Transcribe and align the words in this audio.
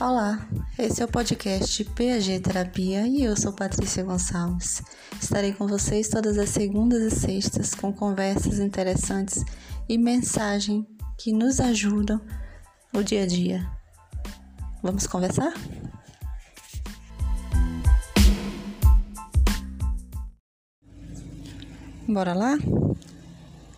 Olá, 0.00 0.46
esse 0.78 1.02
é 1.02 1.04
o 1.04 1.08
podcast 1.08 1.84
PAG 1.86 2.38
Terapia 2.38 3.04
e 3.08 3.24
eu 3.24 3.36
sou 3.36 3.52
Patrícia 3.52 4.04
Gonçalves. 4.04 4.80
Estarei 5.20 5.52
com 5.52 5.66
vocês 5.66 6.08
todas 6.08 6.38
as 6.38 6.50
segundas 6.50 7.02
e 7.02 7.10
sextas 7.10 7.74
com 7.74 7.92
conversas 7.92 8.60
interessantes 8.60 9.42
e 9.88 9.98
mensagem 9.98 10.86
que 11.18 11.32
nos 11.32 11.58
ajudam 11.58 12.20
no 12.92 13.02
dia 13.02 13.24
a 13.24 13.26
dia. 13.26 13.68
Vamos 14.84 15.04
conversar? 15.08 15.52
Bora 22.06 22.34
lá? 22.34 22.56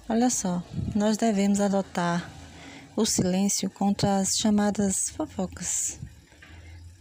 Olha 0.07 0.29
só, 0.29 0.63
nós 0.95 1.17
devemos 1.17 1.63
adotar 1.63 2.31
o 2.95 3.07
silêncio 3.07 3.71
contra 3.71 4.19
as 4.19 4.37
chamadas 4.37 5.09
fofocas 5.09 5.99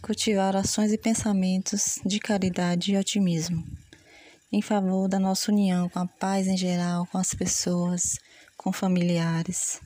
cultivar 0.02 0.56
ações 0.56 0.92
e 0.92 0.98
pensamentos 0.98 2.00
de 2.06 2.20
caridade 2.20 2.94
e 2.94 2.98
otimismo, 2.98 3.64
em 4.52 4.62
favor 4.62 5.08
da 5.08 5.20
nossa 5.20 5.52
união 5.52 5.90
com 5.90 6.00
a 6.00 6.08
paz 6.08 6.48
em 6.48 6.58
geral, 6.58 7.06
com 7.08 7.18
as 7.18 7.34
pessoas, 7.34 8.18
com 8.58 8.72
familiares. 8.72 9.80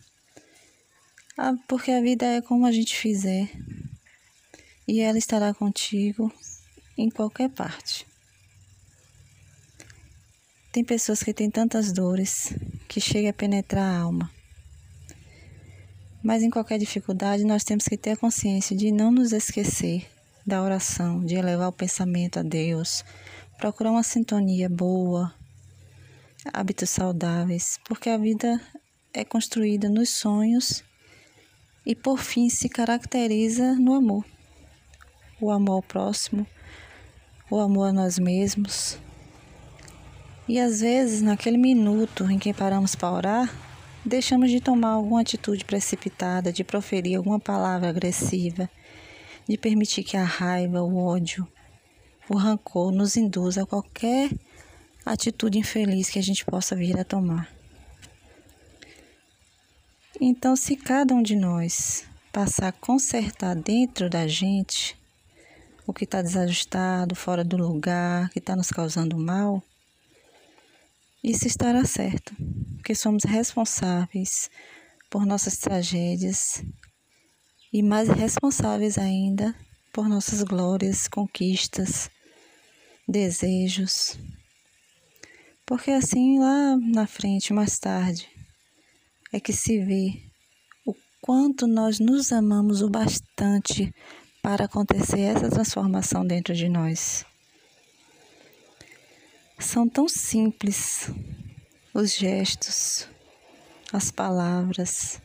Ah, 1.38 1.54
porque 1.68 1.92
a 1.92 2.02
vida 2.02 2.26
é 2.26 2.42
como 2.42 2.66
a 2.66 2.72
gente 2.72 2.96
fizer 2.96 3.50
e 4.88 5.02
ela 5.02 5.18
estará 5.18 5.54
contigo 5.54 6.32
em 6.98 7.10
qualquer 7.10 7.50
parte. 7.50 8.06
Tem 10.72 10.84
pessoas 10.84 11.22
que 11.22 11.34
têm 11.34 11.50
tantas 11.50 11.92
dores 11.92 12.54
que 12.88 13.00
chega 13.00 13.30
a 13.30 13.34
penetrar 13.34 13.84
a 13.84 14.00
alma. 14.00 14.32
Mas 16.24 16.42
em 16.42 16.50
qualquer 16.50 16.80
dificuldade, 16.80 17.44
nós 17.44 17.66
temos 17.66 17.84
que 17.84 17.98
ter 17.98 18.12
a 18.12 18.18
consciência 18.18 18.76
de 18.78 18.94
não 18.94 19.12
nos 19.12 19.34
esquecer 19.34 20.08
da 20.48 20.64
oração, 20.64 21.24
de 21.24 21.36
elevar 21.36 21.68
o 21.68 21.74
pensamento 21.74 22.40
a 22.40 22.44
Deus, 22.44 23.04
procurar 23.58 23.92
uma 23.92 24.04
sintonia 24.04 24.70
boa, 24.70 25.34
hábitos 26.54 26.90
saudáveis, 26.90 27.78
porque 27.86 28.10
a 28.10 28.18
vida 28.18 28.60
é 29.14 29.26
construída 29.26 29.90
nos 29.90 30.12
sonhos 30.12 30.82
e 31.86 31.94
por 31.94 32.20
fim 32.20 32.50
se 32.50 32.70
caracteriza 32.70 33.74
no 33.76 33.94
amor. 33.94 34.26
O 35.42 35.52
amor 35.52 35.74
ao 35.74 35.84
próximo, 35.84 36.48
o 37.52 37.60
amor 37.60 37.90
a 37.90 37.94
nós 37.94 38.18
mesmos. 38.18 38.98
E 40.48 40.58
às 40.58 40.80
vezes, 40.80 41.22
naquele 41.22 41.58
minuto 41.58 42.30
em 42.32 42.40
que 42.40 42.54
paramos 42.54 42.96
para 42.96 43.12
orar, 43.12 43.73
deixamos 44.06 44.52
de 44.52 44.60
tomar 44.60 44.90
alguma 44.90 45.22
atitude 45.22 45.66
precipitada, 45.66 46.52
de 46.52 46.64
proferir 46.64 47.18
alguma 47.18 47.40
palavra 47.40 47.90
agressiva 47.90 48.70
de 49.48 49.58
permitir 49.58 50.04
que 50.04 50.18
a 50.18 50.24
raiva, 50.24 50.82
o 50.82 50.98
ódio, 50.98 51.48
o 52.30 52.38
rancor 52.38 52.92
nos 52.92 53.18
induza 53.18 53.64
a 53.64 53.66
qualquer 53.66 54.32
atitude 55.06 55.60
infeliz 55.60 56.10
que 56.10 56.20
a 56.20 56.24
gente 56.24 56.46
possa 56.46 56.76
vir 56.76 56.98
a 56.98 57.04
tomar. 57.04 57.50
Então, 60.20 60.56
se 60.56 60.76
cada 60.76 61.14
um 61.14 61.22
de 61.22 61.36
nós 61.36 62.06
passar 62.32 62.70
a 62.70 62.72
consertar 62.72 63.56
dentro 63.56 64.10
da 64.10 64.28
gente 64.28 64.98
o 65.86 65.94
que 65.94 66.06
está 66.06 66.22
desajustado, 66.22 67.14
fora 67.16 67.44
do 67.44 67.58
lugar, 67.58 68.30
que 68.30 68.40
está 68.40 68.56
nos 68.56 68.70
causando 68.70 69.18
mal, 69.18 69.62
isso 71.24 71.48
estará 71.48 71.86
certo, 71.86 72.36
porque 72.76 72.94
somos 72.94 73.24
responsáveis 73.24 74.50
por 75.10 75.26
nossas 75.26 75.58
tragédias 75.58 76.62
e 77.72 77.82
mais 77.82 78.10
responsáveis 78.10 78.98
ainda 78.98 79.56
por 79.94 80.10
nossas 80.10 80.44
glórias, 80.44 81.08
conquistas, 81.08 82.10
desejos. 83.08 84.18
Porque 85.66 85.92
assim 85.92 86.40
lá 86.40 86.76
na 86.78 87.08
frente, 87.08 87.54
mais 87.54 87.80
tarde, 87.80 88.28
é 89.32 89.40
que 89.40 89.54
se 89.54 89.80
vê 89.80 90.22
o 90.86 90.94
quanto 91.22 91.68
nós 91.68 92.00
nos 92.00 92.34
amamos 92.34 92.82
o 92.82 92.90
bastante 92.90 93.94
para 94.42 94.66
acontecer 94.66 95.22
essa 95.22 95.50
transformação 95.50 96.26
dentro 96.26 96.54
de 96.54 96.68
nós. 96.68 97.26
São 99.64 99.88
tão 99.88 100.10
simples 100.10 101.10
os 101.94 102.14
gestos, 102.14 103.08
as 103.94 104.12
palavras, 104.12 105.22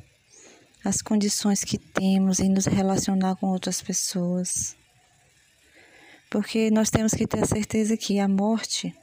as 0.83 1.03
condições 1.03 1.65
que 1.65 1.77
temos 1.77 2.39
em 2.39 2.49
nos 2.49 2.65
relacionar 2.65 3.35
com 3.37 3.49
outras 3.49 3.83
pessoas. 3.83 4.77
Porque 6.31 6.71
nós 6.71 6.89
temos 6.89 7.13
que 7.13 7.27
ter 7.27 7.43
a 7.43 7.47
certeza 7.47 7.97
que 7.97 8.21
a 8.21 8.29
morte 8.29 8.95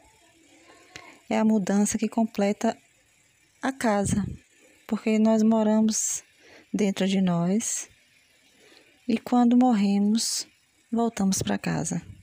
é 1.29 1.37
a 1.37 1.45
mudança 1.45 1.97
que 1.97 2.07
completa 2.07 2.75
a 3.61 3.73
casa, 3.73 4.25
porque 4.87 5.19
nós 5.19 5.43
moramos 5.43 6.23
dentro 6.73 7.05
de 7.05 7.19
nós 7.19 7.89
e 9.05 9.19
quando 9.19 9.57
morremos, 9.57 10.47
voltamos 10.89 11.43
para 11.43 11.57
casa. 11.57 12.14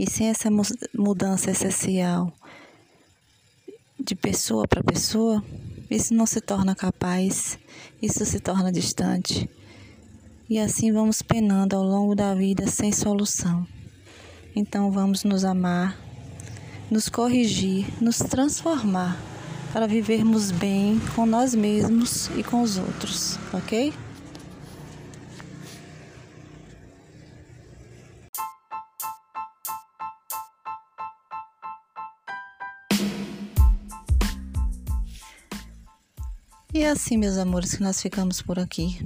E 0.00 0.08
sem 0.08 0.28
essa 0.28 0.48
mudança 0.96 1.50
essencial 1.50 2.32
de 4.02 4.14
pessoa 4.14 4.66
para 4.66 4.82
pessoa, 4.82 5.44
isso 5.90 6.14
não 6.14 6.24
se 6.24 6.40
torna 6.40 6.74
capaz, 6.74 7.58
isso 8.00 8.24
se 8.24 8.40
torna 8.40 8.72
distante. 8.72 9.46
E 10.48 10.58
assim 10.58 10.90
vamos 10.90 11.20
penando 11.20 11.76
ao 11.76 11.82
longo 11.82 12.14
da 12.14 12.34
vida 12.34 12.66
sem 12.66 12.90
solução. 12.90 13.66
Então 14.56 14.90
vamos 14.90 15.22
nos 15.22 15.44
amar, 15.44 16.00
nos 16.90 17.10
corrigir, 17.10 17.86
nos 18.00 18.16
transformar 18.20 19.20
para 19.70 19.86
vivermos 19.86 20.50
bem 20.50 20.98
com 21.14 21.26
nós 21.26 21.54
mesmos 21.54 22.30
e 22.38 22.42
com 22.42 22.62
os 22.62 22.78
outros, 22.78 23.38
ok? 23.52 23.92
E 36.72 36.82
é 36.82 36.90
assim, 36.90 37.16
meus 37.16 37.36
amores, 37.36 37.74
que 37.74 37.82
nós 37.82 38.00
ficamos 38.00 38.40
por 38.40 38.56
aqui. 38.56 38.96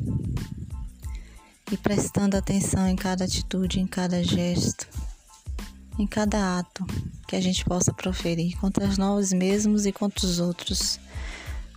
E 1.73 1.79
prestando 1.79 2.37
atenção 2.37 2.87
em 2.87 2.95
cada 2.95 3.25
atitude, 3.25 3.81
em 3.81 3.87
cada 3.87 4.23
gesto, 4.23 4.87
em 5.99 6.07
cada 6.07 6.59
ato 6.59 6.85
que 7.27 7.35
a 7.35 7.41
gente 7.41 7.65
possa 7.65 7.91
proferir 7.91 8.59
contra 8.59 8.87
nós 8.99 9.33
mesmos 9.33 9.87
e 9.87 9.93
contra 9.93 10.27
os 10.27 10.41
outros. 10.41 11.01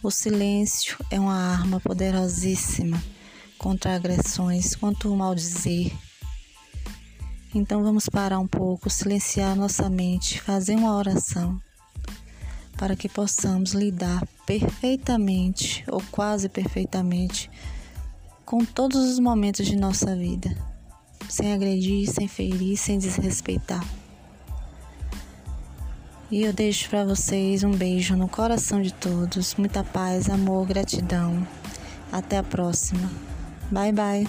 O 0.03 0.11
silêncio 0.11 0.97
é 1.09 1.17
uma 1.17 1.37
arma 1.37 1.79
poderosíssima 1.79 3.01
contra 3.57 3.95
agressões, 3.95 4.75
contra 4.75 5.07
o 5.07 5.15
maldizer. 5.15 5.93
Então 7.55 7.81
vamos 7.81 8.09
parar 8.09 8.39
um 8.39 8.47
pouco, 8.47 8.89
silenciar 8.89 9.55
nossa 9.55 9.89
mente, 9.89 10.41
fazer 10.41 10.75
uma 10.75 10.93
oração 10.93 11.57
para 12.77 12.95
que 12.95 13.09
possamos 13.09 13.73
lidar 13.73 14.25
perfeitamente 14.45 15.83
ou 15.87 16.01
quase 16.11 16.47
perfeitamente 16.47 17.49
com 18.45 18.63
todos 18.63 19.11
os 19.11 19.19
momentos 19.19 19.65
de 19.65 19.75
nossa 19.75 20.15
vida, 20.15 20.55
sem 21.27 21.53
agredir, 21.53 22.09
sem 22.09 22.27
ferir, 22.27 22.77
sem 22.77 22.97
desrespeitar. 22.97 23.85
E 26.31 26.43
eu 26.43 26.53
deixo 26.53 26.89
para 26.89 27.05
vocês 27.05 27.63
um 27.63 27.71
beijo 27.71 28.15
no 28.15 28.27
coração 28.27 28.81
de 28.81 28.93
todos, 28.93 29.55
muita 29.55 29.83
paz, 29.83 30.29
amor, 30.29 30.65
gratidão. 30.65 31.45
Até 32.11 32.37
a 32.37 32.43
próxima. 32.43 33.09
Bye 33.71 33.91
bye. 33.91 34.27